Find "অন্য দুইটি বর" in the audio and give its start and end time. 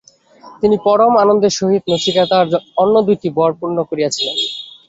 2.77-3.51